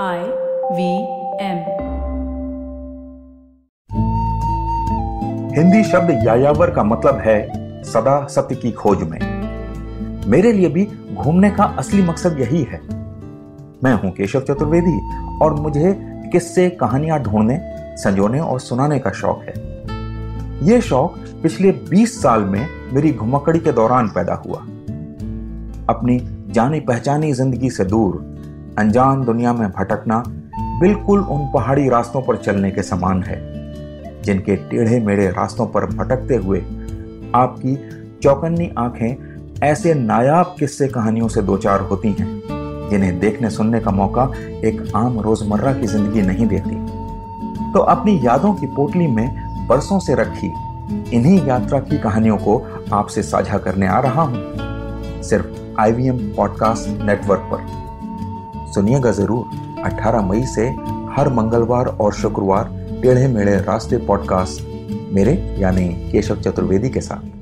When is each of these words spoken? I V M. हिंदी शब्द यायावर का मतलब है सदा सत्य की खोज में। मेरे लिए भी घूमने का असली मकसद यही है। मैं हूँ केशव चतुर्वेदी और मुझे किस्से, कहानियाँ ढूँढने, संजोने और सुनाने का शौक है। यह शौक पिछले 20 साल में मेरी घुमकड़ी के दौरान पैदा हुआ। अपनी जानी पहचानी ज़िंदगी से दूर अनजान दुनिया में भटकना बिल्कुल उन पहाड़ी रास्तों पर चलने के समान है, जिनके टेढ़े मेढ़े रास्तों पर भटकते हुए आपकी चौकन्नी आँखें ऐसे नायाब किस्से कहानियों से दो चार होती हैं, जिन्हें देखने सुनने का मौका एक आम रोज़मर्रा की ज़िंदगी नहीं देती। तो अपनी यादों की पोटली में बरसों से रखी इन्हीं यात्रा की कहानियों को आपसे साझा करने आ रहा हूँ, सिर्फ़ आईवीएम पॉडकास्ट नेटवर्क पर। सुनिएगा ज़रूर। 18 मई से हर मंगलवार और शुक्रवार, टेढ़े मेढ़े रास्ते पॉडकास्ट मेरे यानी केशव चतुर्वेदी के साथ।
I 0.00 0.20
V 0.72 0.84
M. 1.40 1.58
हिंदी 5.56 5.82
शब्द 5.84 6.26
यायावर 6.26 6.70
का 6.70 6.82
मतलब 6.82 7.16
है 7.16 7.52
सदा 7.84 8.26
सत्य 8.26 8.54
की 8.54 8.72
खोज 8.72 9.02
में। 9.02 9.18
मेरे 10.26 10.52
लिए 10.52 10.68
भी 10.68 10.86
घूमने 11.14 11.50
का 11.50 11.64
असली 11.64 12.02
मकसद 12.02 12.40
यही 12.40 12.62
है। 12.62 12.80
मैं 13.84 13.92
हूँ 13.94 14.10
केशव 14.10 14.40
चतुर्वेदी 14.40 14.98
और 15.38 15.54
मुझे 15.54 15.94
किस्से, 16.32 16.70
कहानियाँ 16.70 17.22
ढूँढने, 17.22 17.60
संजोने 17.96 18.40
और 18.40 18.60
सुनाने 18.60 18.98
का 18.98 19.10
शौक 19.10 19.42
है। 19.42 19.54
यह 20.66 20.80
शौक 20.80 21.14
पिछले 21.42 21.72
20 21.72 22.22
साल 22.22 22.40
में 22.40 22.66
मेरी 22.92 23.12
घुमकड़ी 23.12 23.60
के 23.60 23.72
दौरान 23.72 24.08
पैदा 24.08 24.34
हुआ। 24.34 24.58
अपनी 25.94 26.18
जानी 26.52 26.80
पहचानी 26.80 27.32
ज़िंदगी 27.32 27.70
से 27.70 27.84
दूर 27.84 28.31
अनजान 28.78 29.24
दुनिया 29.24 29.52
में 29.52 29.68
भटकना 29.70 30.22
बिल्कुल 30.80 31.20
उन 31.20 31.46
पहाड़ी 31.54 31.88
रास्तों 31.88 32.22
पर 32.22 32.36
चलने 32.36 32.70
के 32.70 32.82
समान 32.82 33.22
है, 33.22 33.36
जिनके 34.22 34.56
टेढ़े 34.56 35.00
मेढ़े 35.00 35.28
रास्तों 35.30 35.66
पर 35.66 35.86
भटकते 35.86 36.36
हुए 36.36 36.60
आपकी 37.34 37.76
चौकन्नी 38.22 38.70
आँखें 38.78 39.60
ऐसे 39.62 39.94
नायाब 39.94 40.54
किस्से 40.58 40.88
कहानियों 40.88 41.28
से 41.28 41.42
दो 41.42 41.56
चार 41.56 41.80
होती 41.80 42.12
हैं, 42.12 42.28
जिन्हें 42.90 43.18
देखने 43.18 43.50
सुनने 43.50 43.80
का 43.80 43.90
मौका 43.90 44.24
एक 44.64 44.82
आम 44.96 45.20
रोज़मर्रा 45.20 45.72
की 45.72 45.86
ज़िंदगी 45.86 46.22
नहीं 46.22 46.46
देती। 46.46 46.76
तो 47.72 47.80
अपनी 47.80 48.18
यादों 48.24 48.54
की 48.54 48.66
पोटली 48.66 49.06
में 49.06 49.66
बरसों 49.68 49.98
से 49.98 50.14
रखी 50.14 50.52
इन्हीं 51.16 51.38
यात्रा 51.46 51.80
की 51.80 51.98
कहानियों 51.98 52.36
को 52.38 52.58
आपसे 52.92 53.22
साझा 53.22 53.58
करने 53.58 53.86
आ 53.86 54.00
रहा 54.00 54.22
हूँ, 54.22 55.22
सिर्फ़ 55.22 55.80
आईवीएम 55.80 56.18
पॉडकास्ट 56.36 57.00
नेटवर्क 57.02 57.48
पर। 57.52 57.81
सुनिएगा 58.74 59.10
ज़रूर। 59.12 59.82
18 59.84 60.22
मई 60.22 60.44
से 60.46 60.66
हर 61.16 61.32
मंगलवार 61.32 61.86
और 61.86 62.12
शुक्रवार, 62.12 62.64
टेढ़े 63.02 63.28
मेढ़े 63.28 63.56
रास्ते 63.58 63.96
पॉडकास्ट 64.06 64.66
मेरे 65.12 65.32
यानी 65.58 65.88
केशव 66.12 66.40
चतुर्वेदी 66.40 66.88
के 66.90 67.00
साथ। 67.00 67.41